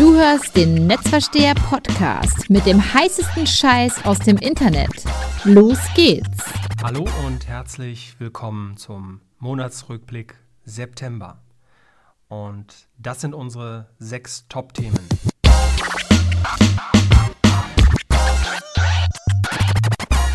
[0.00, 5.04] Du hörst den Netzversteher Podcast mit dem heißesten Scheiß aus dem Internet.
[5.44, 6.38] Los geht's.
[6.82, 11.42] Hallo und herzlich willkommen zum Monatsrückblick September.
[12.28, 15.06] Und das sind unsere sechs Top-Themen.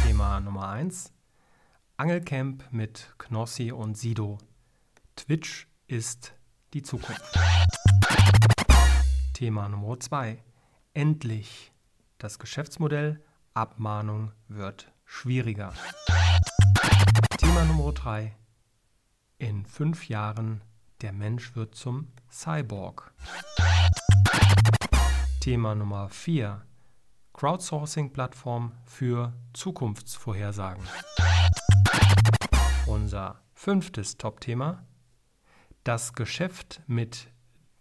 [0.06, 1.12] Thema Nummer 1.
[1.98, 4.38] Angelcamp mit Knossi und Sido.
[5.16, 6.36] Twitch ist
[6.76, 7.24] die Zukunft.
[9.36, 10.42] Thema Nummer 2.
[10.94, 11.74] Endlich.
[12.20, 13.22] Das Geschäftsmodell
[13.54, 15.74] Abmahnung wird schwieriger.
[17.38, 18.34] Thema Nummer 3.
[19.38, 20.62] In fünf Jahren
[21.02, 23.14] der Mensch wird zum Cyborg.
[25.42, 26.66] Thema Nummer 4.
[27.34, 30.86] Crowdsourcing-Plattform für Zukunftsvorhersagen.
[32.88, 34.86] Unser fünftes Top-Thema.
[35.84, 37.28] Das Geschäft mit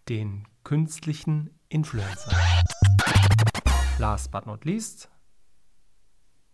[0.09, 2.35] den künstlichen Influencer.
[3.99, 5.09] Last but not least,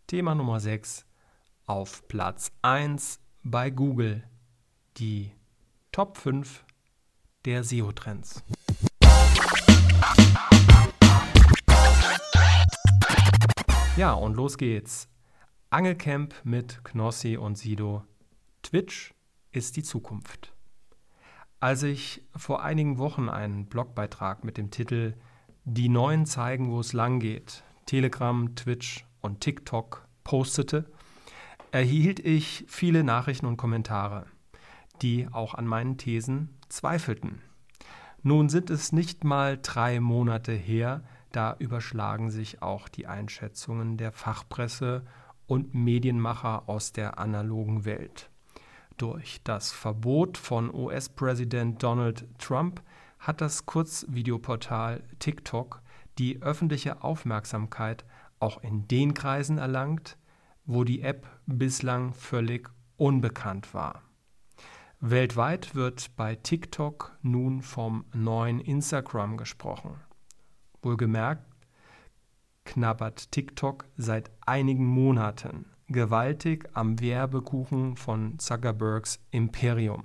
[0.05, 1.05] Thema Nummer 6
[1.65, 4.23] auf Platz 1 bei Google,
[4.97, 5.31] die
[5.93, 6.65] Top 5
[7.45, 8.43] der SEO-Trends.
[13.95, 15.07] Ja, und los geht's.
[15.69, 18.03] Angelcamp mit Knossi und Sido.
[18.61, 19.13] Twitch
[19.51, 20.50] ist die Zukunft.
[21.61, 25.13] Als ich vor einigen Wochen einen Blogbeitrag mit dem Titel
[25.63, 30.91] Die Neuen zeigen, wo es lang geht, Telegram, Twitch und TikTok postete,
[31.69, 34.25] erhielt ich viele Nachrichten und Kommentare,
[35.03, 37.43] die auch an meinen Thesen zweifelten.
[38.23, 44.11] Nun sind es nicht mal drei Monate her, da überschlagen sich auch die Einschätzungen der
[44.11, 45.05] Fachpresse
[45.45, 48.30] und Medienmacher aus der analogen Welt.
[49.01, 52.83] Durch das Verbot von US-Präsident Donald Trump
[53.17, 55.81] hat das Kurzvideoportal TikTok
[56.19, 58.05] die öffentliche Aufmerksamkeit
[58.39, 60.19] auch in den Kreisen erlangt,
[60.67, 64.03] wo die App bislang völlig unbekannt war.
[64.99, 69.95] Weltweit wird bei TikTok nun vom neuen Instagram gesprochen.
[70.83, 71.43] Wohlgemerkt
[72.65, 80.03] knabbert TikTok seit einigen Monaten gewaltig am Werbekuchen von Zuckerbergs Imperium.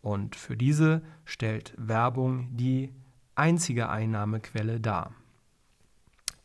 [0.00, 2.92] Und für diese stellt Werbung die
[3.34, 5.12] einzige Einnahmequelle dar.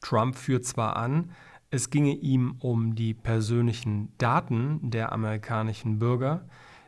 [0.02, 1.32] Trump führt zwar an,
[1.70, 6.46] es ginge ihm um die persönlichen Daten der amerikanischen Bürger,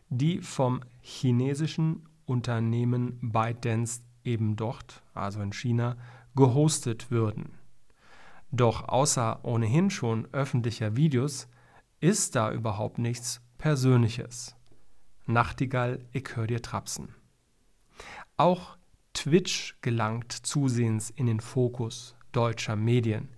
[0.10, 5.98] die vom chinesischen Unternehmen ByteDance eben dort, also in China,
[6.36, 7.52] gehostet würden.
[8.52, 11.48] Doch außer ohnehin schon öffentlicher Videos
[12.00, 14.56] ist da überhaupt nichts Persönliches.
[15.26, 17.16] Nachtigall, ich hör dir trapsen.
[18.38, 18.78] Auch
[19.14, 23.30] Twitch gelangt zusehends in den Fokus deutscher Medien.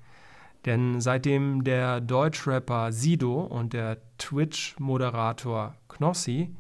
[0.66, 6.56] Denn seitdem der Deutschrapper Sido und der Twitch-Moderator Knossi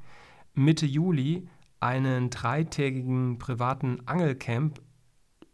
[0.53, 1.47] Mitte Juli
[1.79, 4.81] einen dreitägigen privaten Angelcamp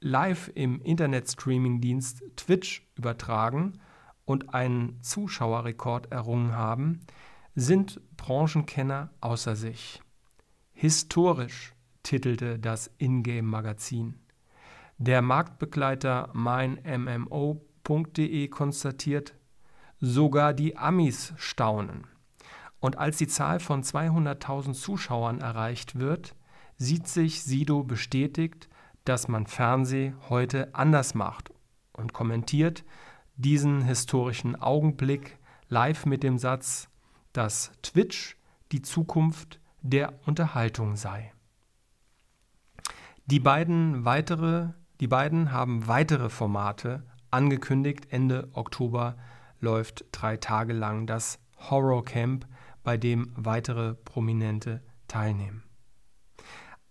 [0.03, 3.79] live im Internetstreaming-Dienst Twitch übertragen
[4.25, 7.01] und einen Zuschauerrekord errungen haben,
[7.55, 10.01] sind Branchenkenner außer sich.
[10.73, 14.19] Historisch titelte das Ingame-Magazin.
[14.97, 17.67] Der Marktbegleiter meinmmo.de
[18.49, 19.35] konstatiert,
[19.99, 22.07] sogar die Amis staunen.
[22.79, 26.35] Und als die Zahl von 200.000 Zuschauern erreicht wird,
[26.77, 28.67] sieht sich Sido bestätigt,
[29.05, 31.51] dass man Fernseh heute anders macht
[31.91, 32.83] und kommentiert
[33.35, 35.37] diesen historischen Augenblick
[35.67, 36.89] live mit dem Satz,
[37.33, 38.37] dass Twitch
[38.71, 41.33] die Zukunft der Unterhaltung sei.
[43.25, 44.69] Die beiden, weitere,
[44.99, 48.07] die beiden haben weitere Formate angekündigt.
[48.11, 49.17] Ende Oktober
[49.59, 52.45] läuft drei Tage lang das Horror Camp,
[52.83, 55.63] bei dem weitere Prominente teilnehmen.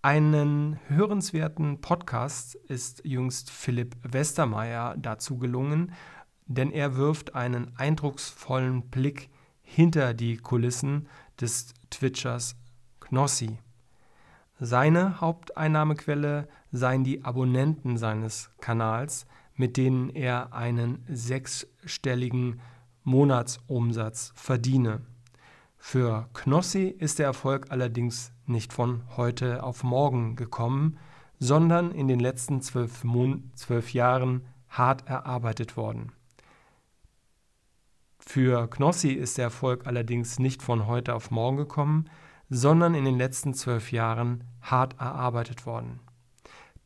[0.04, 5.92] Einen hörenswerten Podcast ist jüngst Philipp Westermeier dazu gelungen,
[6.46, 9.30] denn er wirft einen eindrucksvollen Blick
[9.62, 11.06] hinter die Kulissen
[11.40, 12.56] des Twitchers
[12.98, 13.60] Knossi.
[14.58, 19.24] Seine Haupteinnahmequelle seien die Abonnenten seines Kanals,
[19.54, 22.60] mit denen er einen sechsstelligen
[23.04, 25.02] Monatsumsatz verdiene.
[25.84, 30.96] Für Knossi ist der Erfolg allerdings nicht von heute auf morgen gekommen,
[31.40, 33.02] sondern in den letzten zwölf,
[33.56, 36.12] zwölf Jahren hart erarbeitet worden.
[38.20, 42.08] Für Knossi ist der Erfolg allerdings nicht von heute auf morgen gekommen,
[42.48, 45.98] sondern in den letzten zwölf Jahren hart erarbeitet worden.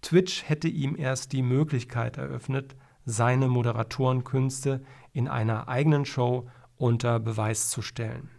[0.00, 4.82] Twitch hätte ihm erst die Möglichkeit eröffnet, seine Moderatorenkünste
[5.12, 8.30] in einer eigenen Show unter Beweis zu stellen.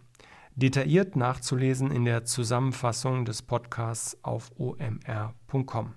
[0.58, 5.94] Detailliert nachzulesen in der Zusammenfassung des Podcasts auf omr.com.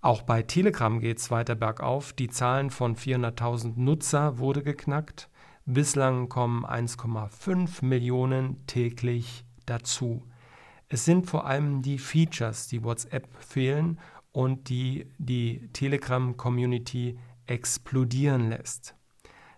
[0.00, 2.14] Auch bei Telegram geht es weiter bergauf.
[2.14, 5.28] Die Zahlen von 400.000 Nutzer wurde geknackt.
[5.66, 10.26] Bislang kommen 1,5 Millionen täglich dazu.
[10.88, 14.00] Es sind vor allem die Features, die WhatsApp fehlen
[14.32, 18.94] und die die Telegram-Community explodieren lässt.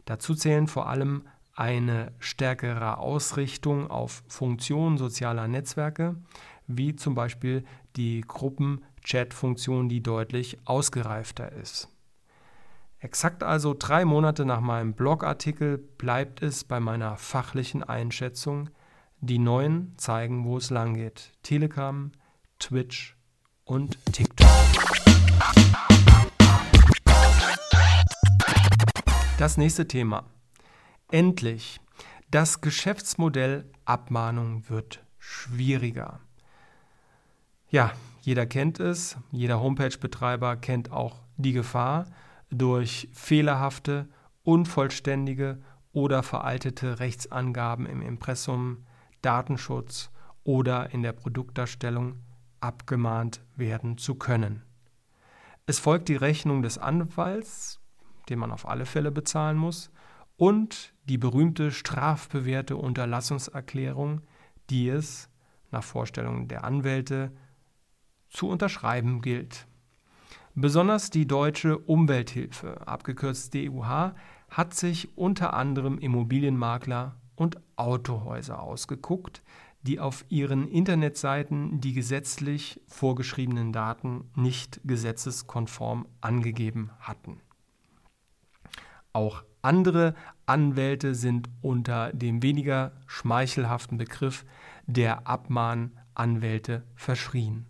[0.05, 6.17] Dazu zählen vor allem eine stärkere Ausrichtung auf Funktionen sozialer Netzwerke,
[6.67, 7.65] wie zum Beispiel
[7.97, 11.89] die Gruppen-Chat-Funktion, die deutlich ausgereifter ist.
[12.99, 18.69] Exakt also drei Monate nach meinem Blogartikel bleibt es bei meiner fachlichen Einschätzung,
[19.21, 21.33] die neuen zeigen, wo es lang geht.
[21.43, 22.13] Telegram,
[22.59, 23.17] Twitch
[23.65, 24.49] und TikTok.
[29.39, 30.25] Das nächste Thema.
[31.11, 31.81] Endlich.
[32.33, 36.19] Das Geschäftsmodell Abmahnung wird schwieriger.
[37.69, 37.93] Ja,
[38.23, 42.07] jeder kennt es, jeder Homepage-Betreiber kennt auch die Gefahr
[42.51, 44.09] durch fehlerhafte,
[44.43, 45.63] unvollständige
[45.93, 48.85] oder veraltete Rechtsangaben im Impressum,
[49.23, 50.11] Datenschutz
[50.43, 52.21] oder in der Produktdarstellung
[52.59, 54.63] abgemahnt werden zu können.
[55.67, 57.81] Es folgt die Rechnung des Anwalts,
[58.29, 59.91] den man auf alle Fälle bezahlen muss,
[60.37, 64.23] und die berühmte strafbewährte Unterlassungserklärung,
[64.71, 65.29] die es
[65.71, 67.33] nach Vorstellung der Anwälte
[68.29, 69.67] zu unterschreiben gilt.
[70.55, 74.15] Besonders die deutsche Umwelthilfe, abgekürzt DUH,
[74.49, 79.43] hat sich unter anderem Immobilienmakler und Autohäuser ausgeguckt,
[79.83, 87.41] die auf ihren Internetseiten die gesetzlich vorgeschriebenen Daten nicht gesetzeskonform angegeben hatten.
[89.13, 90.15] Auch andere
[90.47, 94.47] Anwälte sind unter dem weniger schmeichelhaften Begriff
[94.87, 97.67] der Abmahnanwälte verschrien.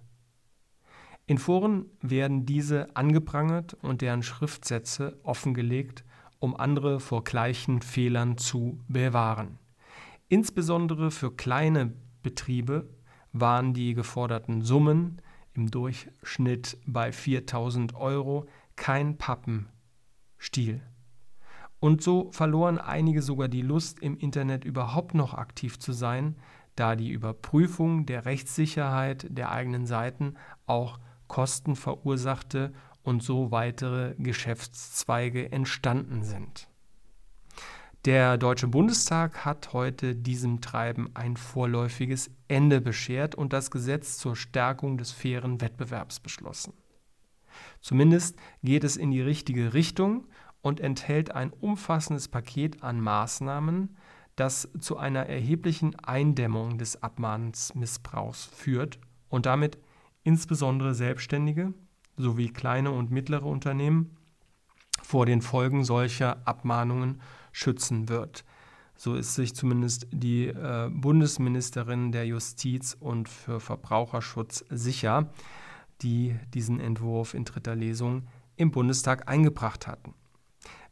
[1.27, 6.05] In Foren werden diese angeprangert und deren Schriftsätze offengelegt,
[6.39, 9.59] um andere vor gleichen Fehlern zu bewahren.
[10.29, 12.91] Insbesondere für kleine Betriebe
[13.33, 15.23] waren die geforderten Summen
[15.55, 18.47] im Durchschnitt bei 4000 Euro
[18.77, 20.83] kein Pappenstiel.
[21.79, 26.37] Und so verloren einige sogar die Lust, im Internet überhaupt noch aktiv zu sein,
[26.75, 30.35] da die Überprüfung der Rechtssicherheit der eigenen Seiten
[30.67, 36.69] auch Kosten verursachte und so weitere Geschäftszweige entstanden sind.
[38.05, 44.37] Der Deutsche Bundestag hat heute diesem Treiben ein vorläufiges Ende beschert und das Gesetz zur
[44.37, 46.73] Stärkung des fairen Wettbewerbs beschlossen.
[47.81, 50.29] Zumindest geht es in die richtige Richtung
[50.67, 53.97] und enthält ein umfassendes Paket an Maßnahmen,
[54.35, 58.99] das zu einer erheblichen Eindämmung des Abmahnensmissbrauchs führt
[59.29, 59.79] und damit
[60.25, 61.73] insbesondere Selbstständige
[62.17, 64.17] sowie kleine und mittlere Unternehmen
[65.05, 67.21] vor den Folgen solcher Abmahnungen
[67.53, 68.45] schützen wird.
[68.97, 75.31] So ist sich zumindest die äh, Bundesministerin der Justiz und für Verbraucherschutz sicher,
[76.03, 78.27] die diesen Entwurf in dritter Lesung
[78.57, 80.13] im Bundestag eingebracht hatten.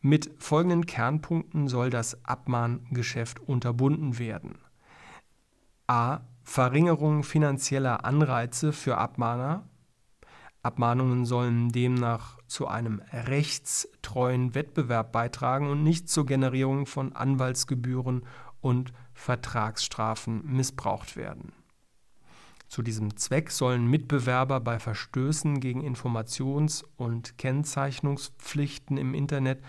[0.07, 4.59] Mit folgenden Kernpunkten soll das Abmahngeschäft unterbunden werden.
[5.87, 6.21] A.
[6.43, 9.67] Verringerung finanzieller Anreize für Abmahner.
[10.63, 18.27] Abmahnungen sollen demnach zu einem rechtstreuen Wettbewerb beitragen und nicht zur Generierung von Anwaltsgebühren
[18.61, 21.55] und Vertragsstrafen missbraucht werden.
[22.69, 29.63] Zu diesem Zweck sollen Mitbewerber bei Verstößen gegen Informations- und Kennzeichnungspflichten im Internet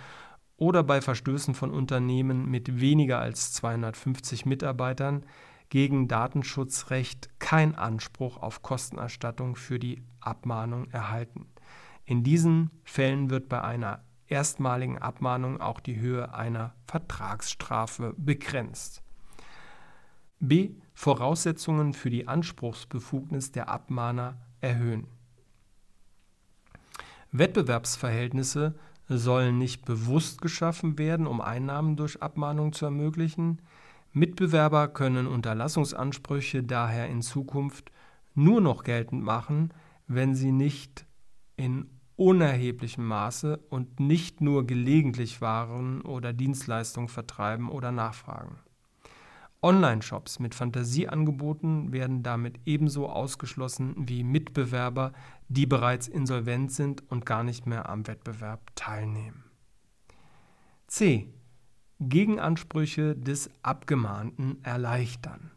[0.58, 5.26] oder bei Verstößen von Unternehmen mit weniger als 250 Mitarbeitern
[5.70, 11.48] gegen Datenschutzrecht kein Anspruch auf Kostenerstattung für die Abmahnung erhalten.
[12.06, 19.02] In diesen Fällen wird bei einer erstmaligen Abmahnung auch die Höhe einer Vertragsstrafe begrenzt.
[20.40, 20.76] B.
[20.94, 25.08] Voraussetzungen für die Anspruchsbefugnis der Abmahner erhöhen.
[27.32, 28.76] Wettbewerbsverhältnisse
[29.08, 33.62] sollen nicht bewusst geschaffen werden, um Einnahmen durch Abmahnung zu ermöglichen.
[34.14, 37.92] Mitbewerber können Unterlassungsansprüche daher in Zukunft
[38.34, 39.74] nur noch geltend machen,
[40.08, 41.06] wenn sie nicht
[41.56, 48.60] in unerheblichem Maße und nicht nur gelegentlich Waren oder Dienstleistungen vertreiben oder nachfragen.
[49.62, 55.12] Online-Shops mit Fantasieangeboten werden damit ebenso ausgeschlossen wie Mitbewerber,
[55.48, 59.44] die bereits insolvent sind und gar nicht mehr am Wettbewerb teilnehmen.
[60.88, 61.34] C.
[62.00, 65.52] Gegenansprüche des Abgemahnten erleichtern.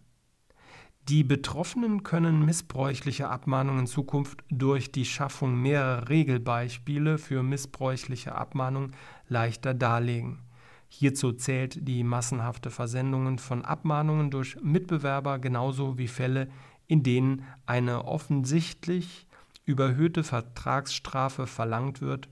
[1.09, 8.95] Die Betroffenen können missbräuchliche Abmahnungen in Zukunft durch die Schaffung mehrerer Regelbeispiele für missbräuchliche Abmahnungen
[9.26, 10.40] leichter darlegen.
[10.88, 16.49] Hierzu zählt die massenhafte Versendung von Abmahnungen durch Mitbewerber genauso wie Fälle,
[16.87, 19.27] in denen eine offensichtlich
[19.68, 22.28] überhöhte Vertragsstrafe verlangt wird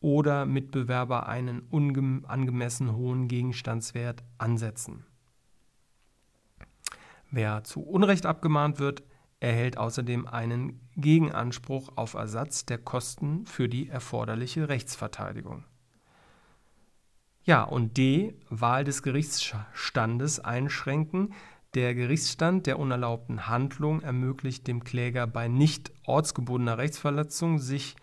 [0.00, 1.68] oder Mitbewerber einen
[2.26, 5.04] angemessen hohen Gegenstandswert ansetzen.
[7.30, 9.02] Wer zu Unrecht abgemahnt wird,
[9.40, 15.64] erhält außerdem einen Gegenanspruch auf Ersatz der Kosten für die erforderliche Rechtsverteidigung.
[17.42, 18.34] Ja, und D.
[18.48, 21.34] Wahl des Gerichtsstandes einschränken.
[21.74, 27.94] Der Gerichtsstand der unerlaubten Handlung ermöglicht dem Kläger bei nicht ortsgebundener Rechtsverletzung, sich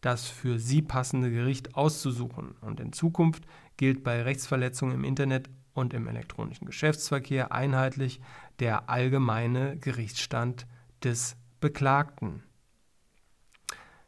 [0.00, 2.54] das für sie passende Gericht auszusuchen.
[2.60, 3.44] Und in Zukunft
[3.76, 8.20] gilt bei Rechtsverletzungen im Internet und im elektronischen Geschäftsverkehr einheitlich
[8.60, 10.66] der allgemeine Gerichtsstand
[11.02, 12.44] des Beklagten.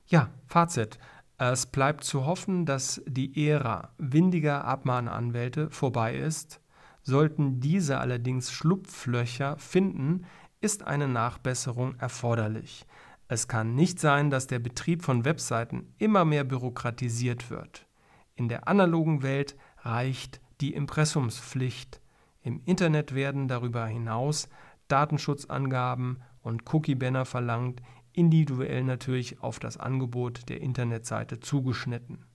[0.07, 0.99] Ja, Fazit.
[1.37, 6.61] Es bleibt zu hoffen, dass die Ära windiger Abmahnanwälte vorbei ist.
[7.09, 10.27] Sollten diese allerdings Schlupflöcher finden,
[10.61, 12.85] ist eine Nachbesserung erforderlich.
[13.29, 17.87] Es kann nicht sein, dass der Betrieb von Webseiten immer mehr bürokratisiert wird.
[18.35, 22.03] In der analogen Welt reicht die Impressumspflicht.
[22.43, 24.51] Im Internet werden darüber hinaus
[24.89, 27.81] Datenschutzangaben und Cookie-Banner verlangt,
[28.13, 32.27] individuell natürlich auf das Angebot der Internetseite zugeschnitten.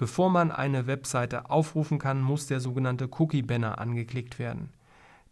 [0.00, 4.72] Bevor man eine Webseite aufrufen kann, muss der sogenannte Cookie-Banner angeklickt werden.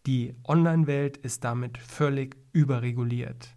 [0.05, 3.57] Die Online-Welt ist damit völlig überreguliert.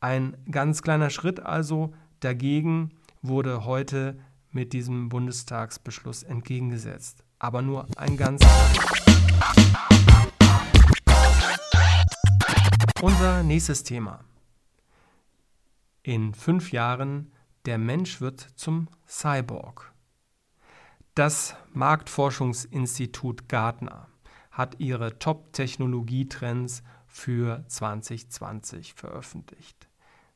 [0.00, 2.90] Ein ganz kleiner Schritt also dagegen
[3.22, 4.18] wurde heute
[4.50, 8.42] mit diesem Bundestagsbeschluss entgegengesetzt aber nur ein ganz
[13.00, 14.24] Unser nächstes Thema.
[16.02, 17.32] In fünf Jahren
[17.64, 19.92] der Mensch wird zum Cyborg.
[21.14, 24.08] Das Marktforschungsinstitut Gartner
[24.50, 29.88] hat ihre Top-Technologietrends für 2020 veröffentlicht.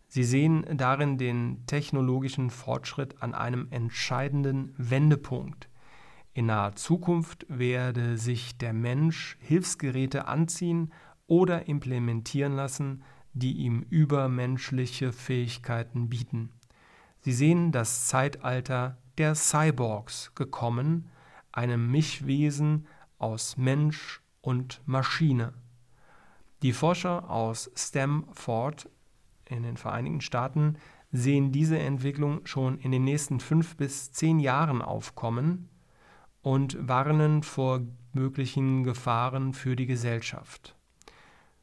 [0.08, 5.68] Sie sehen darin den technologischen Fortschritt an einem entscheidenden Wendepunkt
[6.36, 10.92] in naher Zukunft werde sich der Mensch Hilfsgeräte anziehen
[11.28, 13.04] oder implementieren lassen,
[13.34, 16.50] die ihm übermenschliche Fähigkeiten bieten.
[17.20, 21.10] Sie sehen das Zeitalter der Cyborgs gekommen,
[21.52, 22.86] einem Mischwesen
[23.18, 25.54] aus Mensch und Maschine.
[26.62, 28.88] Die Forscher aus Stanford
[29.44, 30.76] in den Vereinigten Staaten
[31.12, 35.68] sehen diese Entwicklung schon in den nächsten fünf bis zehn Jahren aufkommen
[36.42, 40.76] und warnen vor möglichen Gefahren für die Gesellschaft.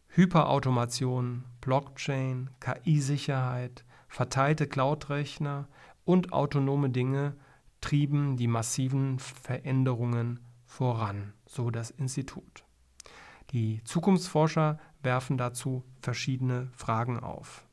[0.07, 5.67] Hyperautomation, Blockchain, KI-Sicherheit, verteilte Cloud-Rechner
[6.05, 7.35] und autonome Dinge
[7.81, 12.63] trieben die massiven Veränderungen voran, so das Institut.
[13.51, 17.65] Die Zukunftsforscher werfen dazu verschiedene Fragen auf.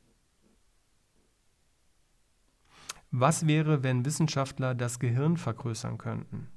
[3.11, 6.49] Was wäre, wenn Wissenschaftler das Gehirn vergrößern könnten?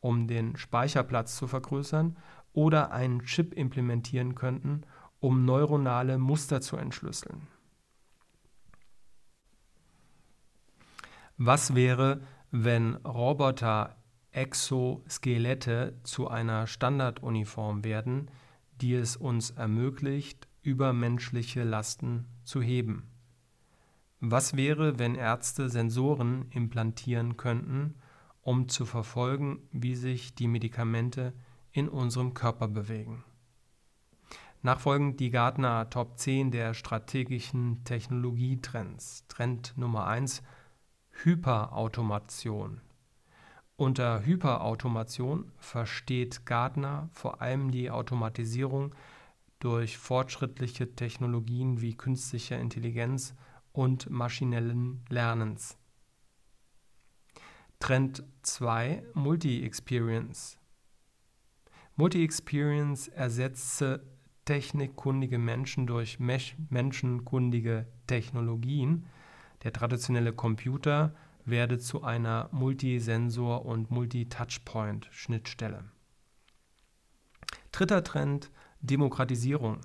[0.00, 2.16] um den Speicherplatz zu vergrößern
[2.52, 4.82] oder einen Chip implementieren könnten,
[5.20, 7.46] um neuronale Muster zu entschlüsseln.
[11.42, 12.20] Was wäre,
[12.50, 13.96] wenn Roboter
[14.30, 18.30] Exoskelette zu einer Standarduniform werden,
[18.82, 23.08] die es uns ermöglicht, übermenschliche Lasten zu heben?
[24.20, 27.94] Was wäre, wenn Ärzte Sensoren implantieren könnten,
[28.42, 31.32] um zu verfolgen, wie sich die Medikamente
[31.72, 33.24] in unserem Körper bewegen.
[34.60, 39.24] Nachfolgend die Gartner Top 10 der strategischen Technologietrends.
[39.28, 40.42] Trend Nummer 1
[41.22, 42.80] Hyperautomation.
[43.76, 48.94] Unter Hyperautomation versteht Gartner vor allem die Automatisierung
[49.58, 53.34] durch fortschrittliche Technologien wie künstlicher Intelligenz
[53.72, 55.76] und maschinellen Lernens.
[57.80, 60.58] Trend 2 Multi-Experience.
[61.96, 64.06] Multi-Experience ersetze
[64.46, 69.04] technikkundige Menschen durch menschenkundige Technologien.
[69.62, 71.14] Der traditionelle Computer
[71.44, 75.84] werde zu einer Multisensor- und Multi-Touchpoint-Schnittstelle.
[77.72, 78.50] Dritter Trend
[78.80, 79.80] Demokratisierung.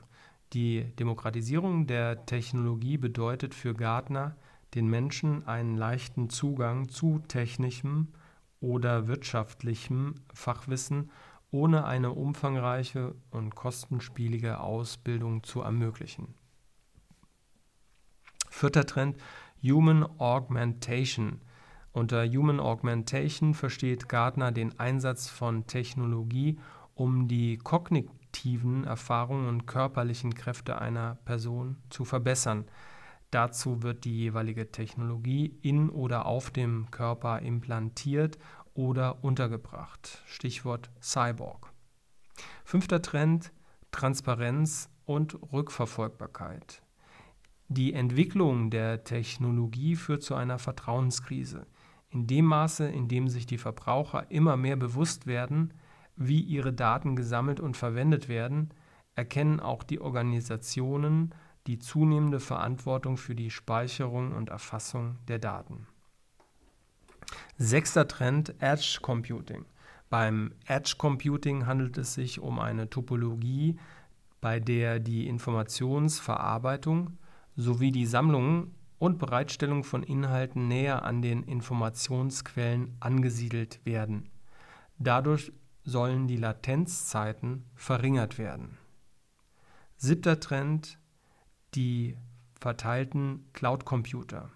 [0.53, 4.38] Die Demokratisierung der Technologie bedeutet für Gartner,
[4.74, 8.10] den Menschen einen leichten Zugang zu technischem
[8.60, 11.12] oder wirtschaftlichem Fachwissen
[11.51, 16.36] ohne eine umfangreiche und kostenspielige Ausbildung zu ermöglichen.
[18.50, 19.17] Vierter Trend,
[19.62, 21.41] Human Augmentation.
[21.91, 26.59] Unter Human Augmentation versteht Gartner den Einsatz von Technologie,
[26.93, 32.65] um die kognitiven Erfahrungen und körperlichen Kräfte einer Person zu verbessern.
[33.31, 38.38] Dazu wird die jeweilige Technologie in oder auf dem Körper implantiert
[38.74, 40.21] oder untergebracht.
[40.25, 41.71] Stichwort Cyborg.
[42.63, 43.51] Fünfter Trend,
[43.91, 46.85] Transparenz und Rückverfolgbarkeit.
[47.67, 51.65] Die Entwicklung der Technologie führt zu einer Vertrauenskrise.
[52.10, 55.74] In dem Maße, in dem sich die Verbraucher immer mehr bewusst werden,
[56.15, 58.69] wie ihre Daten gesammelt und verwendet werden,
[59.15, 61.34] erkennen auch die Organisationen
[61.67, 65.88] die zunehmende Verantwortung für die Speicherung und Erfassung der Daten.
[67.57, 69.65] Sechster Trend Edge Computing.
[70.10, 73.79] Beim Edge Computing handelt es sich um eine Topologie,
[74.39, 77.17] bei der die Informationsverarbeitung
[77.55, 84.29] sowie die Sammlung und Bereitstellung von Inhalten näher an den Informationsquellen angesiedelt werden.
[84.97, 85.51] Dadurch
[85.83, 88.77] sollen die Latenzzeiten verringert werden.
[89.97, 90.97] Siebter Trend
[91.75, 92.17] die
[92.59, 94.50] verteilten Cloud-Computer.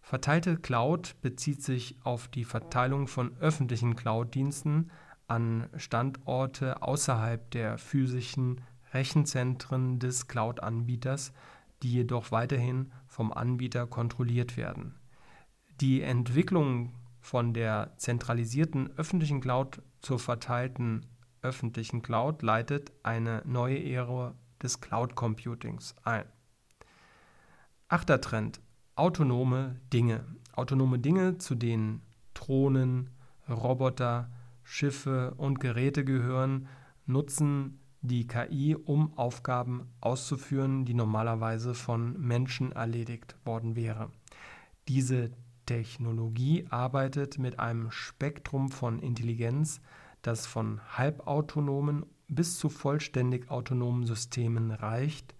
[0.00, 4.90] Verteilte Cloud bezieht sich auf die Verteilung von öffentlichen Cloud-Diensten
[5.26, 8.60] an Standorte außerhalb der physischen
[8.94, 11.32] Rechenzentren des Cloud-Anbieters,
[11.82, 14.94] die jedoch weiterhin vom Anbieter kontrolliert werden.
[15.80, 21.06] Die Entwicklung von der zentralisierten öffentlichen Cloud zur verteilten
[21.42, 26.24] öffentlichen Cloud leitet eine neue Ära des Cloud Computings ein.
[27.88, 28.60] Achter Trend
[28.96, 30.24] autonome Dinge.
[30.52, 32.02] Autonome Dinge, zu denen
[32.34, 33.10] Drohnen,
[33.48, 34.30] Roboter,
[34.62, 36.66] Schiffe und Geräte gehören,
[37.04, 44.10] nutzen die KI, um Aufgaben auszuführen, die normalerweise von Menschen erledigt worden wäre.
[44.88, 45.30] Diese
[45.66, 49.80] Technologie arbeitet mit einem Spektrum von Intelligenz,
[50.22, 55.34] das von halbautonomen bis zu vollständig autonomen Systemen reicht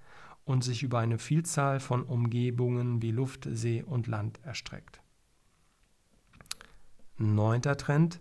[0.44, 5.00] und sich über eine Vielzahl von Umgebungen wie Luft, See und Land erstreckt.
[7.18, 8.20] Neunter Trend,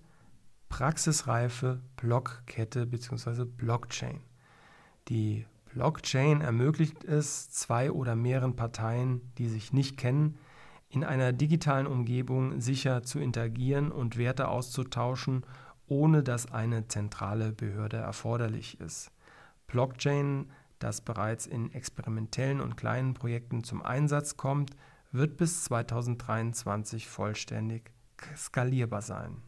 [0.70, 3.46] praxisreife Blockkette bzw.
[3.46, 4.22] Blockchain.
[5.08, 10.38] Die Blockchain ermöglicht es zwei oder mehreren Parteien, die sich nicht kennen,
[10.90, 15.46] in einer digitalen Umgebung sicher zu interagieren und Werte auszutauschen,
[15.88, 19.12] ohne dass eine zentrale Behörde erforderlich ist.
[19.68, 20.48] Blockchain
[20.80, 24.76] das bereits in experimentellen und kleinen Projekten zum Einsatz kommt,
[25.12, 27.92] wird bis 2023 vollständig
[28.36, 29.42] skalierbar sein.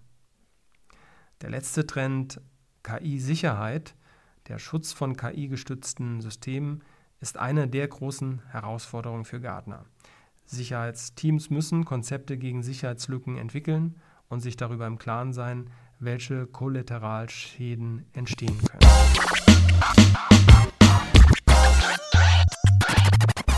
[1.42, 2.42] Der letzte Trend
[2.84, 3.96] KI-Sicherheit,
[4.48, 6.84] der Schutz von KI-gestützten Systemen,
[7.20, 9.86] ist eine der großen Herausforderungen für Gartner.
[10.46, 13.96] Sicherheitsteams müssen Konzepte gegen Sicherheitslücken entwickeln
[14.30, 18.80] und sich darüber im Klaren sein, welche Kollateralschäden entstehen können.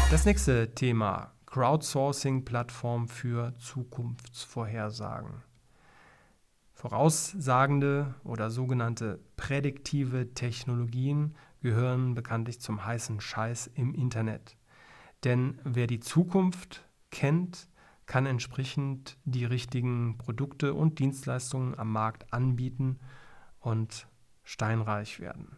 [0.10, 5.49] Das nächste Thema, Crowdsourcing-Plattform für Zukunftsvorhersagen.
[6.80, 14.56] Voraussagende oder sogenannte prädiktive Technologien gehören bekanntlich zum heißen Scheiß im Internet.
[15.26, 17.68] Denn wer die Zukunft kennt,
[18.06, 23.00] kann entsprechend die richtigen Produkte und Dienstleistungen am Markt anbieten
[23.60, 24.08] und
[24.46, 25.58] steinreich werden.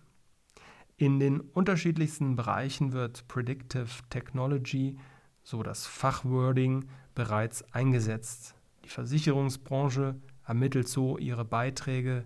[0.98, 4.98] In den unterschiedlichsten Bereichen wird Predictive Technology,
[5.44, 8.56] so das Fachwording, bereits eingesetzt.
[8.84, 10.16] Die Versicherungsbranche
[10.52, 12.26] ermittelt so ihre Beiträge,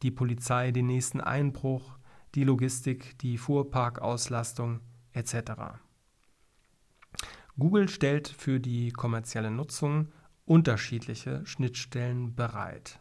[0.00, 1.98] die Polizei den nächsten Einbruch,
[2.34, 4.80] die Logistik die Fuhrparkauslastung
[5.12, 5.76] etc.
[7.58, 10.08] Google stellt für die kommerzielle Nutzung
[10.46, 12.98] unterschiedliche Schnittstellen bereit.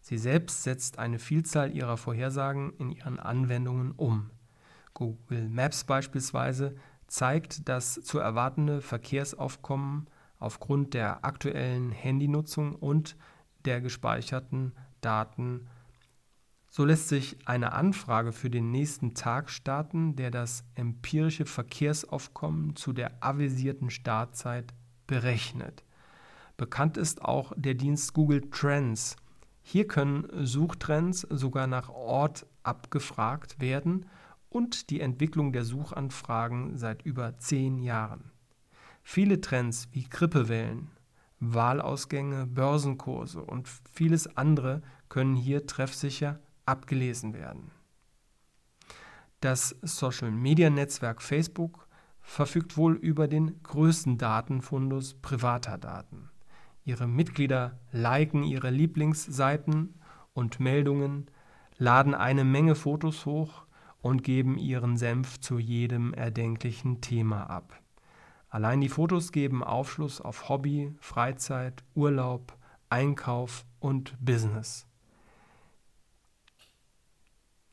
[0.00, 4.30] Sie selbst setzt eine Vielzahl ihrer Vorhersagen in ihren Anwendungen um.
[4.94, 6.74] Google Maps beispielsweise
[7.06, 10.08] zeigt das zu erwartende Verkehrsaufkommen
[10.38, 13.14] aufgrund der aktuellen Handynutzung und
[13.64, 15.68] der gespeicherten Daten.
[16.68, 22.92] So lässt sich eine Anfrage für den nächsten Tag starten, der das empirische Verkehrsaufkommen zu
[22.92, 24.72] der avisierten Startzeit
[25.06, 25.84] berechnet.
[26.56, 29.16] Bekannt ist auch der Dienst Google Trends.
[29.62, 34.06] Hier können Suchtrends sogar nach Ort abgefragt werden
[34.48, 38.30] und die Entwicklung der Suchanfragen seit über zehn Jahren.
[39.02, 40.90] Viele Trends wie Grippewellen,
[41.40, 47.70] Wahlausgänge, Börsenkurse und vieles andere können hier treffsicher abgelesen werden.
[49.40, 51.88] Das Social-Media-Netzwerk Facebook
[52.20, 56.28] verfügt wohl über den größten Datenfundus privater Daten.
[56.84, 59.98] Ihre Mitglieder liken ihre Lieblingsseiten
[60.34, 61.30] und Meldungen,
[61.78, 63.64] laden eine Menge Fotos hoch
[64.02, 67.79] und geben ihren Senf zu jedem erdenklichen Thema ab.
[68.50, 72.56] Allein die Fotos geben Aufschluss auf Hobby, Freizeit, Urlaub,
[72.88, 74.86] Einkauf und Business.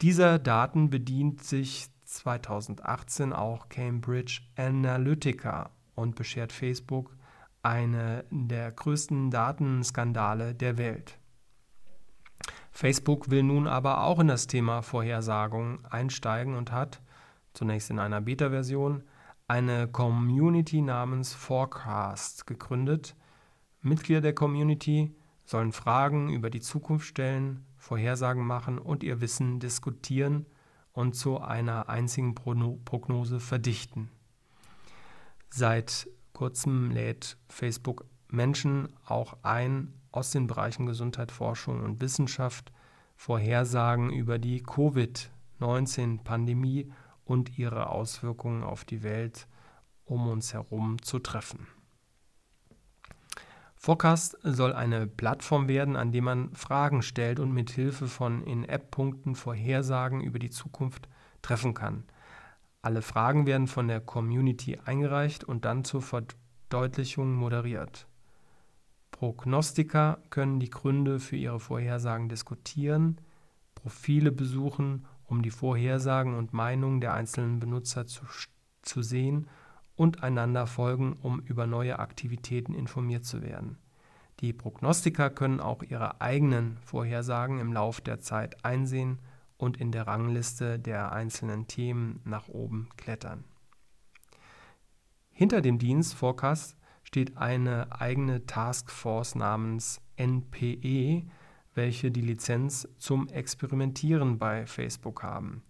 [0.01, 7.17] Dieser Daten bedient sich 2018 auch Cambridge Analytica und beschert Facebook
[7.63, 11.17] eine der größten Datenskandale der Welt.
[12.71, 17.01] Facebook will nun aber auch in das Thema Vorhersagung einsteigen und hat,
[17.53, 19.03] zunächst in einer Beta-Version,
[19.47, 23.15] eine Community namens Forecast gegründet.
[23.81, 30.45] Mitglieder der Community sollen Fragen über die Zukunft stellen, Vorhersagen machen und ihr Wissen diskutieren
[30.91, 34.09] und zu einer einzigen Prognose verdichten.
[35.49, 42.73] Seit kurzem lädt Facebook Menschen auch ein aus den Bereichen Gesundheit, Forschung und Wissenschaft,
[43.15, 46.91] Vorhersagen über die Covid-19-Pandemie
[47.27, 49.47] und ihre Auswirkungen auf die Welt
[50.07, 51.67] um uns herum zu treffen.
[53.75, 59.35] Forecast soll eine Plattform werden, an der man Fragen stellt und mit Hilfe von In-App-Punkten
[59.35, 61.07] Vorhersagen über die Zukunft
[61.41, 62.03] treffen kann.
[62.81, 68.07] Alle Fragen werden von der Community eingereicht und dann zur Verdeutlichung moderiert.
[69.11, 73.19] Prognostiker können die Gründe für ihre Vorhersagen diskutieren,
[73.75, 78.25] Profile besuchen, um die Vorhersagen und Meinungen der einzelnen Benutzer zu,
[78.81, 79.47] zu sehen
[79.95, 83.77] und einander folgen, um über neue Aktivitäten informiert zu werden.
[84.39, 89.19] Die Prognostiker können auch ihre eigenen Vorhersagen im Lauf der Zeit einsehen
[89.57, 93.43] und in der Rangliste der einzelnen Themen nach oben klettern.
[95.31, 101.25] Hinter dem Dienst Forecast steht eine eigene Taskforce namens NPE,
[101.77, 105.61] welche die Lizenz zum Experimentieren bei Facebook haben.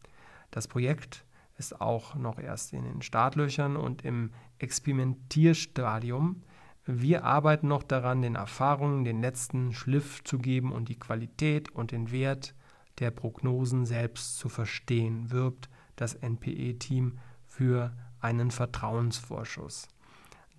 [0.49, 1.25] Das Projekt
[1.57, 6.43] ist auch noch erst in den Startlöchern und im Experimentierstadium.
[6.85, 11.91] Wir arbeiten noch daran, den Erfahrungen den letzten Schliff zu geben und die Qualität und
[11.91, 12.55] den Wert
[12.99, 19.87] der Prognosen selbst zu verstehen, wirbt das NPE-Team für einen Vertrauensvorschuss.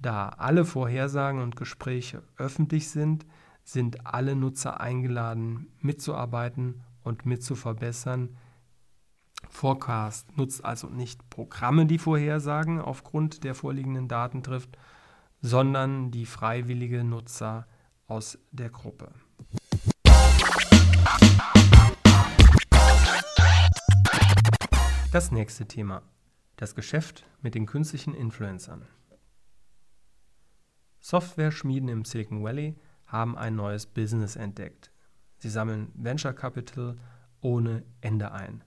[0.01, 3.25] Da alle Vorhersagen und Gespräche öffentlich sind,
[3.69, 8.35] sind alle Nutzer eingeladen, mitzuarbeiten und mitzuverbessern,
[9.51, 14.79] Forecast nutzt also nicht Programme, die Vorhersagen aufgrund der vorliegenden Daten trifft,
[15.43, 17.67] sondern die freiwillige Nutzer
[18.07, 19.13] aus der Gruppe.
[25.13, 26.03] Das nächste Thema.
[26.57, 28.87] Das Geschäft mit den künstlichen Influencern.
[31.01, 32.75] Software-Schmieden im Silicon Valley
[33.09, 34.93] haben ein neues Business entdeckt.
[35.39, 36.97] Sie sammeln Venture Capital
[37.41, 38.63] ohne Ende ein.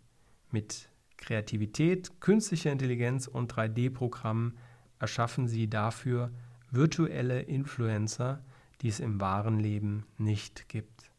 [0.52, 4.58] Mit Kreativität, künstlicher Intelligenz und 3D-Programmen
[5.00, 6.32] erschaffen sie dafür
[6.72, 8.44] virtuelle Influencer,
[8.82, 11.12] die es im wahren Leben nicht gibt.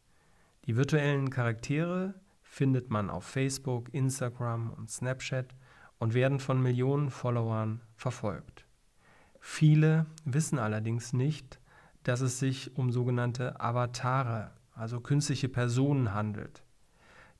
[0.65, 5.55] Die virtuellen Charaktere findet man auf Facebook, Instagram und Snapchat
[5.99, 8.65] und werden von Millionen Followern verfolgt.
[9.39, 11.59] Viele wissen allerdings nicht,
[12.03, 16.63] dass es sich um sogenannte Avatare, also künstliche Personen handelt.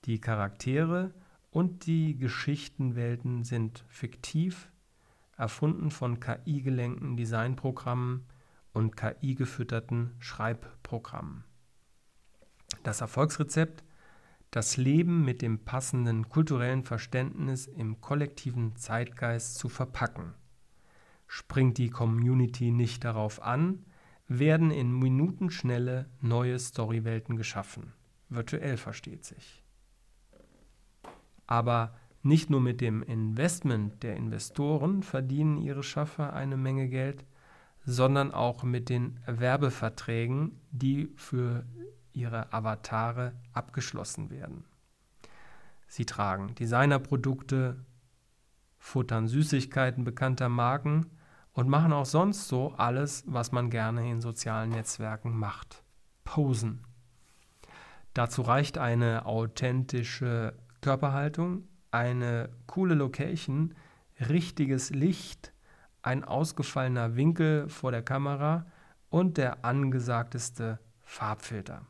[0.05, 1.13] Die Charaktere
[1.51, 4.69] und die Geschichtenwelten sind fiktiv,
[5.37, 8.25] erfunden von KI-gelenkten Designprogrammen
[8.73, 11.43] und KI-gefütterten Schreibprogrammen.
[12.83, 13.83] Das Erfolgsrezept
[14.53, 20.35] das Leben mit dem passenden kulturellen Verständnis im kollektiven Zeitgeist zu verpacken.
[21.25, 23.83] Springt die Community nicht darauf an,
[24.27, 27.93] werden in Minutenschnelle neue Storywelten geschaffen.
[28.29, 29.63] Virtuell versteht sich.
[31.45, 37.25] Aber nicht nur mit dem Investment der Investoren verdienen ihre Schaffer eine Menge Geld,
[37.85, 41.65] sondern auch mit den Werbeverträgen, die für
[42.13, 44.63] ihre Avatare abgeschlossen werden.
[45.87, 47.85] Sie tragen Designerprodukte,
[48.77, 51.07] futtern Süßigkeiten bekannter Marken
[51.53, 55.83] und machen auch sonst so alles, was man gerne in sozialen Netzwerken macht.
[56.23, 56.85] Posen.
[58.13, 63.75] Dazu reicht eine authentische Körperhaltung, eine coole Location,
[64.19, 65.53] richtiges Licht,
[66.01, 68.65] ein ausgefallener Winkel vor der Kamera
[69.09, 71.85] und der angesagteste Farbfilter.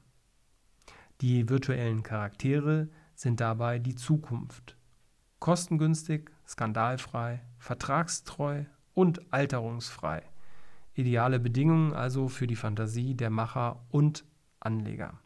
[1.22, 4.78] Die virtuellen Charaktere sind dabei die Zukunft.
[5.40, 10.24] Kostengünstig, skandalfrei, vertragstreu und alterungsfrei.
[10.94, 14.26] Ideale Bedingungen also für die Fantasie der Macher und
[14.60, 15.20] Anleger.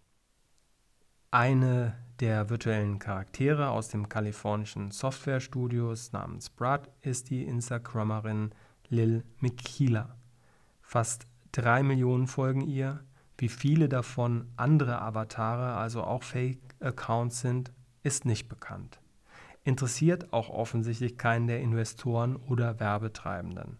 [1.31, 8.51] Eine der virtuellen Charaktere aus dem kalifornischen Softwarestudios namens Brad ist die Instagrammerin
[8.89, 10.15] Lil Mikila.
[10.81, 13.01] Fast drei Millionen folgen ihr.
[13.37, 17.71] Wie viele davon andere Avatare, also auch Fake-Accounts sind,
[18.03, 18.99] ist nicht bekannt.
[19.67, 23.75] Interessiert auch offensichtlich keinen der Investoren oder Werbetreibenden.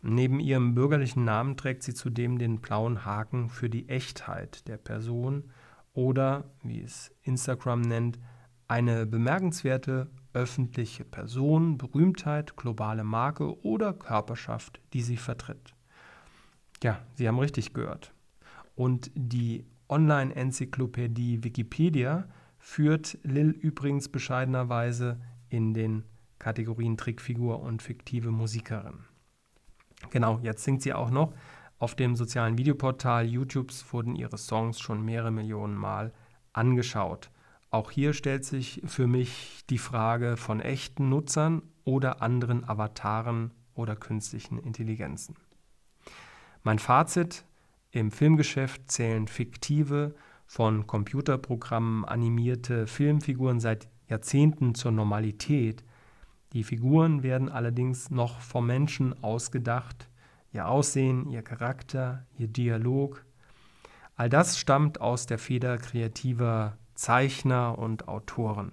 [0.00, 5.50] Neben ihrem bürgerlichen Namen trägt sie zudem den blauen Haken für die Echtheit der Person
[5.92, 8.18] oder, wie es Instagram nennt,
[8.68, 15.74] eine bemerkenswerte öffentliche Person, Berühmtheit, globale Marke oder Körperschaft, die sie vertritt.
[16.82, 18.14] Ja, Sie haben richtig gehört.
[18.76, 22.30] Und die Online-Enzyklopädie Wikipedia
[22.62, 26.04] führt Lil übrigens bescheidenerweise in den
[26.38, 29.00] Kategorien Trickfigur und fiktive Musikerin.
[30.10, 31.34] Genau, jetzt singt sie auch noch.
[31.78, 36.12] Auf dem sozialen Videoportal YouTubes wurden ihre Songs schon mehrere Millionen Mal
[36.52, 37.30] angeschaut.
[37.70, 43.96] Auch hier stellt sich für mich die Frage von echten Nutzern oder anderen Avataren oder
[43.96, 45.34] künstlichen Intelligenzen.
[46.62, 47.44] Mein Fazit,
[47.90, 50.14] im Filmgeschäft zählen fiktive,
[50.52, 55.82] von Computerprogrammen animierte Filmfiguren seit Jahrzehnten zur Normalität.
[56.52, 60.10] Die Figuren werden allerdings noch vom Menschen ausgedacht,
[60.52, 63.24] ihr Aussehen, ihr Charakter, ihr Dialog.
[64.14, 68.72] All das stammt aus der Feder kreativer Zeichner und Autoren.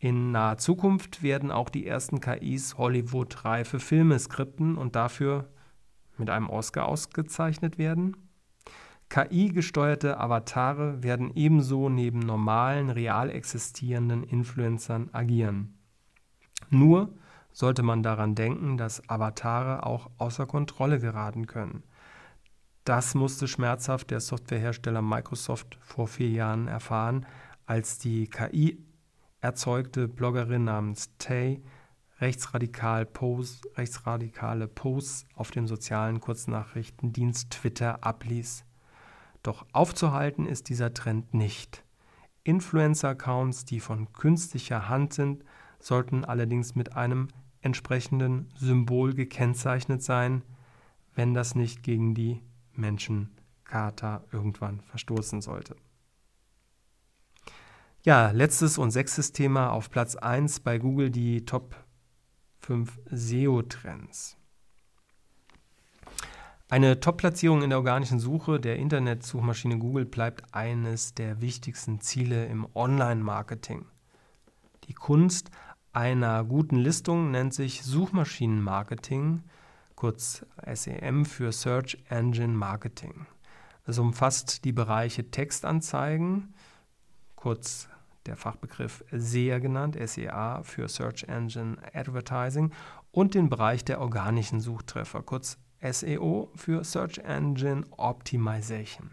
[0.00, 5.50] In naher Zukunft werden auch die ersten KIs Hollywood-reife Filme skripten und dafür
[6.18, 8.16] mit einem Oscar ausgezeichnet werden.
[9.10, 15.74] KI-gesteuerte Avatare werden ebenso neben normalen, real existierenden Influencern agieren.
[16.70, 17.12] Nur
[17.52, 21.82] sollte man daran denken, dass Avatare auch außer Kontrolle geraten können.
[22.84, 27.26] Das musste schmerzhaft der Softwarehersteller Microsoft vor vier Jahren erfahren,
[27.66, 28.78] als die KI
[29.40, 31.62] erzeugte Bloggerin namens Tay
[32.20, 38.64] rechtsradikal Post, rechtsradikale Posts auf dem sozialen Kurznachrichtendienst Twitter abließ.
[39.42, 41.84] Doch aufzuhalten ist dieser Trend nicht.
[42.44, 45.44] Influencer-Accounts, die von künstlicher Hand sind,
[45.78, 47.28] sollten allerdings mit einem
[47.62, 50.42] entsprechenden Symbol gekennzeichnet sein,
[51.14, 55.76] wenn das nicht gegen die Menschencharta irgendwann verstoßen sollte.
[58.02, 61.76] Ja, letztes und sechstes Thema auf Platz 1 bei Google die Top
[62.60, 64.39] 5 SEO-Trends.
[66.70, 72.64] Eine Top-Platzierung in der organischen Suche der Internetsuchmaschine Google bleibt eines der wichtigsten Ziele im
[72.76, 73.86] Online-Marketing.
[74.84, 75.50] Die Kunst
[75.92, 79.42] einer guten Listung nennt sich Suchmaschinenmarketing,
[79.96, 83.26] kurz SEM für Search Engine Marketing.
[83.84, 86.54] Es umfasst die Bereiche Textanzeigen,
[87.34, 87.88] kurz
[88.26, 92.70] der Fachbegriff SEA genannt, SEA für Search Engine Advertising,
[93.10, 99.10] und den Bereich der organischen Suchtreffer, kurz SEO für Search Engine Optimization.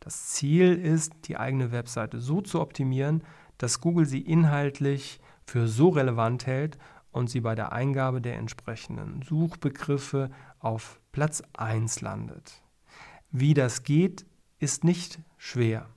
[0.00, 3.22] Das Ziel ist, die eigene Webseite so zu optimieren,
[3.58, 6.78] dass Google sie inhaltlich für so relevant hält
[7.10, 12.62] und sie bei der Eingabe der entsprechenden Suchbegriffe auf Platz 1 landet.
[13.30, 14.26] Wie das geht,
[14.58, 15.88] ist nicht schwer.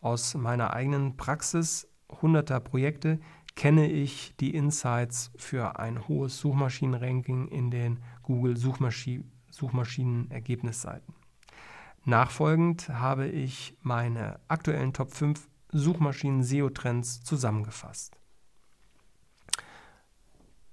[0.00, 1.88] Aus meiner eigenen Praxis
[2.20, 3.20] hunderter Projekte
[3.56, 9.24] kenne ich die Insights für ein hohes Suchmaschinenranking in den Google Suchmaschi
[9.54, 11.14] Suchmaschinenergebnisseiten.
[12.04, 18.16] Nachfolgend habe ich meine aktuellen Top 5 Suchmaschinen-SEO-Trends zusammengefasst.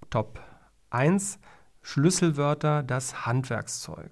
[0.10, 0.42] Top
[0.90, 1.40] 1
[1.82, 4.12] Schlüsselwörter, das Handwerkszeug.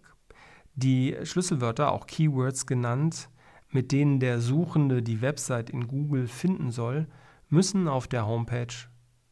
[0.75, 3.29] Die Schlüsselwörter, auch Keywords genannt,
[3.69, 7.08] mit denen der Suchende die Website in Google finden soll,
[7.49, 8.73] müssen auf der Homepage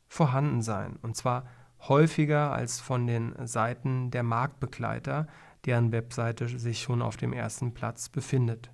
[0.08, 0.98] vorhanden sein.
[1.02, 1.46] Und zwar
[1.90, 5.28] häufiger als von den Seiten der Marktbegleiter,
[5.66, 8.72] deren Webseite sich schon auf dem ersten Platz befindet.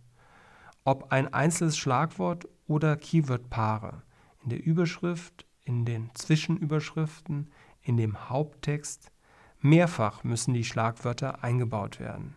[0.83, 4.03] Ob ein einzelnes Schlagwort oder Keywordpaare
[4.43, 9.11] in der Überschrift, in den Zwischenüberschriften, in dem Haupttext,
[9.59, 12.35] mehrfach müssen die Schlagwörter eingebaut werden.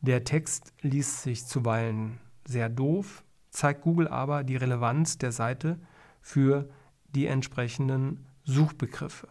[0.00, 5.78] Der Text liest sich zuweilen sehr doof, zeigt Google aber die Relevanz der Seite
[6.20, 6.68] für
[7.14, 9.28] die entsprechenden Suchbegriffe.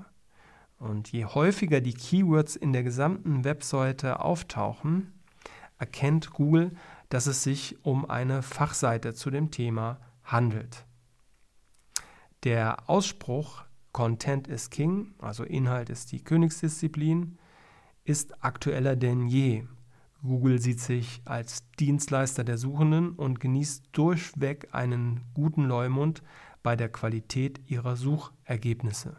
[0.82, 5.14] Und je häufiger die Keywords in der gesamten Webseite auftauchen,
[5.78, 6.72] erkennt Google,
[7.10, 10.88] dass es sich um eine Fachseite zu dem Thema handelt.
[12.44, 17.38] Der Ausspruch Content is King, also Inhalt ist die Königsdisziplin,
[18.04, 19.66] ist aktueller denn je.
[20.24, 26.24] Google sieht sich als Dienstleister der Suchenden und genießt durchweg einen guten Leumund
[26.64, 29.16] bei der Qualität ihrer Suchergebnisse.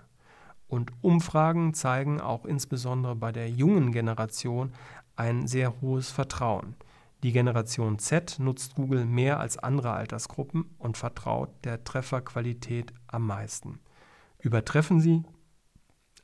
[0.72, 4.72] Und Umfragen zeigen auch insbesondere bei der jungen Generation
[5.16, 6.76] ein sehr hohes Vertrauen.
[7.22, 13.80] Die Generation Z nutzt Google mehr als andere Altersgruppen und vertraut der Trefferqualität am meisten.
[14.38, 15.24] Übertreffen Sie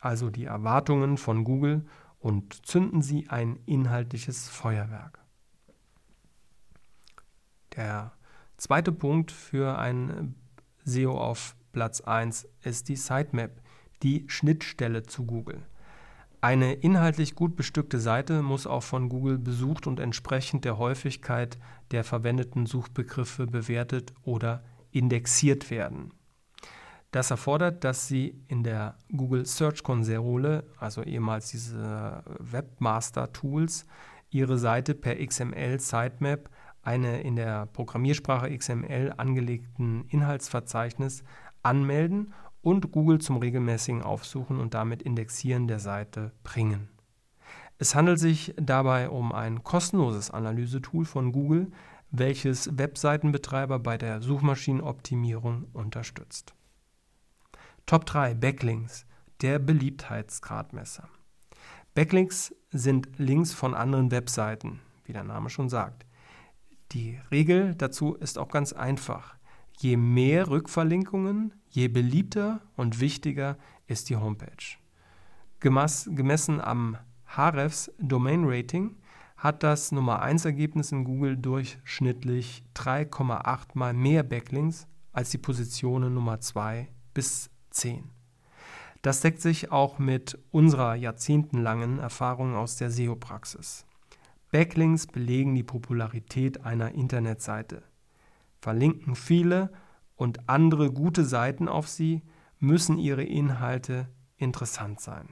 [0.00, 1.84] also die Erwartungen von Google
[2.18, 5.18] und zünden Sie ein inhaltliches Feuerwerk.
[7.76, 8.12] Der
[8.56, 10.36] zweite Punkt für ein
[10.86, 13.50] SEO auf Platz 1 ist die Sitemap,
[14.02, 15.62] die Schnittstelle zu Google.
[16.40, 21.58] Eine inhaltlich gut bestückte Seite muss auch von Google besucht und entsprechend der Häufigkeit
[21.90, 26.12] der verwendeten Suchbegriffe bewertet oder indexiert werden.
[27.10, 33.86] Das erfordert, dass Sie in der Google Search Konsole, also ehemals diese Webmaster Tools,
[34.30, 36.50] Ihre Seite per XML Sitemap
[36.82, 41.24] eine in der Programmiersprache XML angelegten Inhaltsverzeichnis
[41.62, 46.88] anmelden und Google zum regelmäßigen Aufsuchen und damit Indexieren der Seite bringen.
[47.78, 51.70] Es handelt sich dabei um ein kostenloses Analysetool von Google,
[52.10, 56.54] welches Webseitenbetreiber bei der Suchmaschinenoptimierung unterstützt.
[57.86, 59.06] Top 3 Backlinks,
[59.40, 61.08] der Beliebtheitsgradmesser.
[61.94, 66.04] Backlinks sind Links von anderen Webseiten, wie der Name schon sagt.
[66.92, 69.36] Die Regel dazu ist auch ganz einfach.
[69.78, 74.76] Je mehr Rückverlinkungen, je beliebter und wichtiger ist die Homepage.
[75.60, 78.96] Gemas, gemessen am Hrefs Domain Rating
[79.36, 86.14] hat das Nummer 1 Ergebnis in Google durchschnittlich 3,8 mal mehr Backlinks als die Positionen
[86.14, 88.10] Nummer 2 bis 10.
[89.02, 93.86] Das deckt sich auch mit unserer jahrzehntelangen Erfahrung aus der SEO-Praxis.
[94.50, 97.82] Backlinks belegen die Popularität einer Internetseite.
[98.60, 99.70] Verlinken viele
[100.18, 102.22] und andere gute Seiten auf sie,
[102.58, 105.28] müssen ihre Inhalte interessant sein.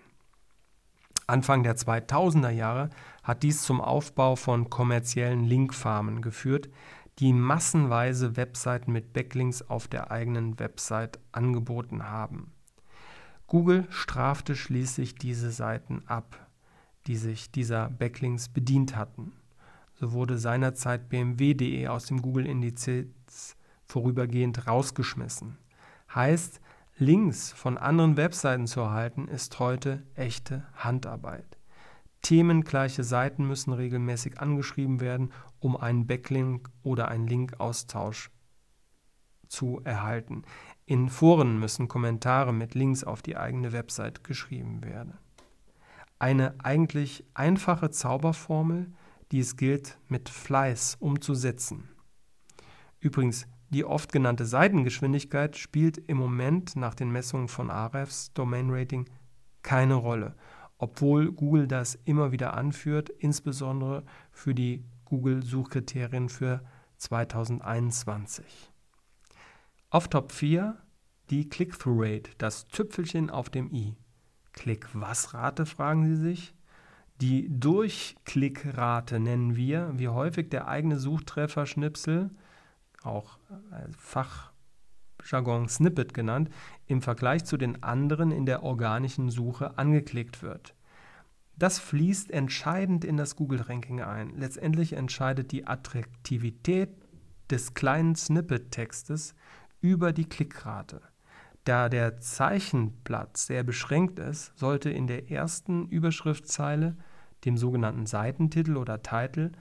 [1.27, 2.91] Anfang der 2000er Jahre
[3.25, 6.71] hat dies zum Aufbau von kommerziellen Linkfarmen geführt,
[7.19, 12.53] die massenweise Webseiten mit Backlinks auf der eigenen Website angeboten haben.
[13.49, 16.49] Google strafte schließlich diese Seiten ab,
[17.09, 19.33] die sich dieser Backlinks bedient hatten.
[19.95, 23.56] So wurde seinerzeit bmw.de aus dem Google-Indiz
[23.87, 25.59] vorübergehend rausgeschmissen.
[26.15, 26.61] Heißt,
[26.99, 31.59] Links von anderen Webseiten zu erhalten, ist heute echte Handarbeit.
[32.23, 38.31] Themengleiche Seiten müssen regelmäßig angeschrieben werden, um einen Backlink oder einen Linkaustausch
[39.49, 40.43] zu erhalten.
[40.87, 45.19] In Foren müssen Kommentare mit Links auf die eigene Website geschrieben werden.
[46.19, 48.93] Eine eigentlich einfache Zauberformel,
[49.33, 51.91] die es gilt mit Fleiß umzusetzen.
[53.01, 59.07] Übrigens, die oft genannte Seitengeschwindigkeit spielt im Moment nach den Messungen von Ahrefs Domain Rating
[59.63, 60.37] keine Rolle
[60.79, 66.63] obwohl Google das immer wieder anführt, insbesondere für die Google-Suchkriterien für
[66.99, 68.45] 2021.
[69.91, 70.77] Auf Top 4
[71.31, 73.97] die Click-Through-Rate, das Tüpfelchen auf dem i.
[74.53, 76.55] Klick-was-Rate, fragen Sie sich?
[77.21, 82.31] Die Durchklickrate nennen wir, wie häufig der eigene Suchtreffer-Schnipsel,
[83.07, 83.39] auch
[83.97, 84.53] Fach
[85.25, 86.51] Jargon Snippet genannt,
[86.87, 90.75] im Vergleich zu den anderen in der organischen Suche angeklickt wird.
[91.59, 94.37] Das fließt entscheidend in das Google-Ranking ein.
[94.37, 96.91] Letztendlich entscheidet die Attraktivität
[97.51, 99.35] des kleinen Snippet-Textes
[99.81, 101.01] über die Klickrate.
[101.65, 106.97] Da der Zeichenplatz sehr beschränkt ist, sollte in der ersten Überschriftzeile,
[107.45, 109.53] dem sogenannten Seitentitel oder Titel,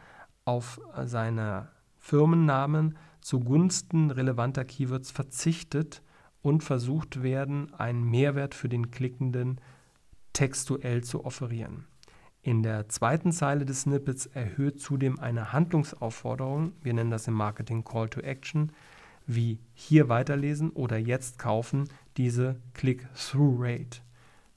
[0.43, 1.69] auf seine
[2.05, 6.03] Firmennamen zugunsten relevanter Keywords verzichtet
[6.43, 9.59] und versucht werden, einen Mehrwert für den Klickenden
[10.31, 11.87] textuell zu offerieren.
[12.43, 17.83] In der zweiten Zeile des Snippets erhöht zudem eine Handlungsaufforderung, wir nennen das im Marketing
[17.83, 18.71] Call to Action,
[19.25, 24.01] wie hier weiterlesen oder jetzt kaufen, diese Click-Through-Rate.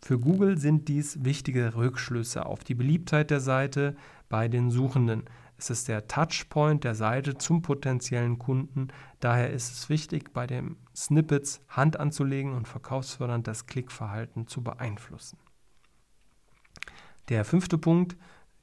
[0.03, 3.96] Für Google sind dies wichtige Rückschlüsse auf die Beliebtheit der Seite
[4.28, 5.24] bei den Suchenden.
[5.59, 8.89] Es ist der Touchpoint der Seite zum potenziellen Kunden.
[9.19, 15.37] Daher ist es wichtig, bei den Snippets Hand anzulegen und verkaufsfördernd das Klickverhalten zu beeinflussen.
[17.29, 18.17] Der fünfte Punkt,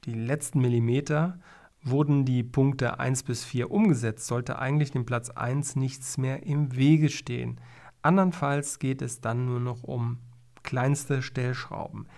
[0.06, 1.38] die letzten Millimeter,
[1.82, 6.74] wurden die Punkte 1 bis 4 umgesetzt, sollte eigentlich dem Platz 1 nichts mehr im
[6.74, 7.60] Wege stehen.
[8.00, 10.18] Andernfalls geht es dann nur noch um
[10.62, 12.08] kleinste Stellschrauben.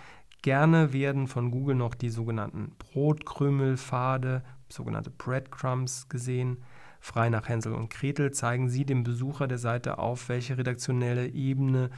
[0.43, 6.59] Gerne werden von Google noch die sogenannten Brotkrümelpfade, sogenannte Breadcrumbs gesehen.
[7.01, 11.91] Frei nach Hänsel und Gretel zeigen sie dem Besucher der Seite auf, welche redaktionelle Ebene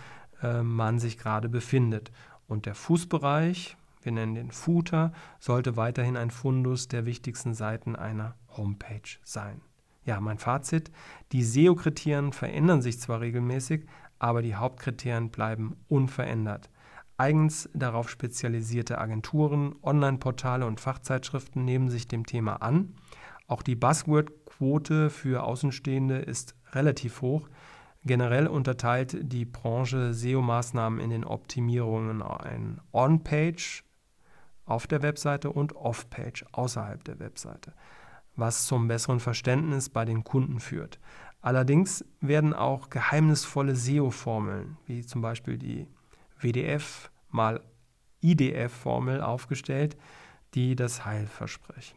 [0.43, 2.11] äh, man sich gerade befindet.
[2.47, 8.35] Und der Fußbereich, wir nennen den Footer, sollte weiterhin ein Fundus der wichtigsten Seiten einer
[8.57, 9.61] Homepage sein.
[10.05, 10.91] Ja, mein Fazit,
[11.33, 13.87] die SEO-Kriterien verändern sich zwar regelmäßig,
[14.19, 16.71] aber die Hauptkriterien bleiben unverändert.
[17.21, 22.95] Eigens darauf spezialisierte Agenturen, Online-Portale und Fachzeitschriften nehmen sich dem Thema an.
[23.47, 27.51] Auch die Buzzword-Quote für Außenstehende ist relativ hoch.
[28.07, 32.23] Generell unterteilt die Branche SEO-Maßnahmen in den Optimierungen
[32.55, 33.85] in On-Page
[34.65, 37.75] auf der Webseite und Off-Page außerhalb der Webseite,
[38.35, 40.99] was zum besseren Verständnis bei den Kunden führt.
[41.43, 45.87] Allerdings werden auch geheimnisvolle SEO-Formeln, wie zum Beispiel die
[46.41, 47.61] WDF mal
[48.21, 49.97] IDF-Formel aufgestellt,
[50.55, 51.97] die das Heil versprechen.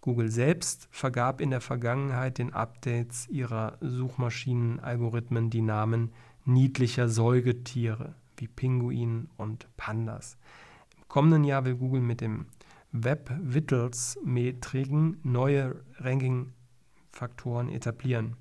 [0.00, 6.12] Google selbst vergab in der Vergangenheit den Updates ihrer Suchmaschinenalgorithmen die Namen
[6.44, 10.36] niedlicher Säugetiere wie Pinguinen und Pandas.
[10.96, 12.46] Im kommenden Jahr will Google mit dem
[12.90, 18.36] Web Vitals Metriken neue Ranking-Faktoren etablieren.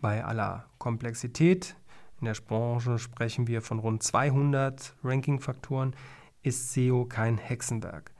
[0.00, 1.76] Bei aller Komplexität
[2.22, 5.96] in der Branche sprechen wir von rund 200 Ranking-Faktoren,
[6.42, 8.12] ist SEO kein Hexenwerk.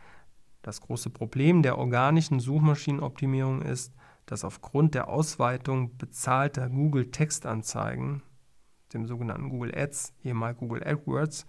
[0.61, 3.95] Das große Problem der organischen Suchmaschinenoptimierung ist,
[4.27, 8.23] dass aufgrund der Ausweitung bezahlter Google-Textanzeigen,
[8.93, 11.47] dem sogenannten Google Ads, ehemals Google AdWords,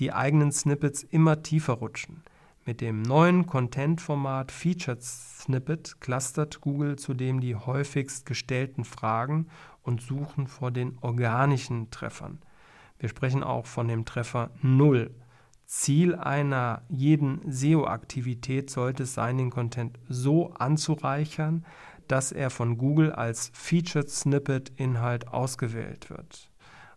[0.00, 2.24] die eigenen Snippets immer tiefer rutschen.
[2.64, 9.48] Mit dem neuen Content-Format Featured Snippet clustert Google zudem die häufigst gestellten Fragen
[9.82, 12.40] und suchen vor den organischen Treffern.
[12.98, 15.14] Wir sprechen auch von dem Treffer 0.
[15.66, 21.64] Ziel einer jeden SEO-Aktivität sollte es sein, den Content so anzureichern,
[22.08, 26.50] dass er von Google als Featured Snippet Inhalt ausgewählt wird.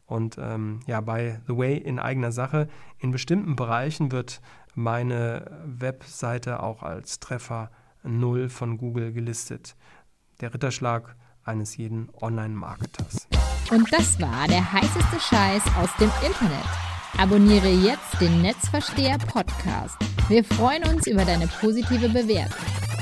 [0.06, 2.68] Und ähm, ja, by the way, in eigener Sache,
[3.00, 4.42] in bestimmten Bereichen wird
[4.76, 7.72] meine Webseite auch als Treffer
[8.04, 9.76] 0 von Google gelistet.
[10.42, 11.16] Der Ritterschlag
[11.46, 13.28] eines jeden Online-Marketers.
[13.72, 16.66] Und das war der heißeste Scheiß aus dem Internet.
[17.18, 19.96] Abonniere jetzt den Netzversteher Podcast.
[20.28, 22.95] Wir freuen uns über deine positive Bewertung.